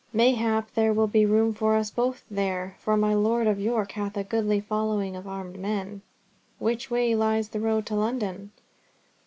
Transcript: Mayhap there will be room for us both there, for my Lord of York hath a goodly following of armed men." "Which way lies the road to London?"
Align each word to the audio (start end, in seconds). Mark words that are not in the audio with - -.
Mayhap 0.11 0.71
there 0.73 0.93
will 0.93 1.05
be 1.05 1.27
room 1.27 1.53
for 1.53 1.75
us 1.75 1.91
both 1.91 2.23
there, 2.27 2.75
for 2.79 2.97
my 2.97 3.13
Lord 3.13 3.45
of 3.45 3.59
York 3.59 3.91
hath 3.91 4.17
a 4.17 4.23
goodly 4.23 4.59
following 4.59 5.15
of 5.15 5.27
armed 5.27 5.59
men." 5.59 6.01
"Which 6.57 6.89
way 6.89 7.13
lies 7.13 7.49
the 7.49 7.59
road 7.59 7.85
to 7.85 7.95
London?" 7.95 8.51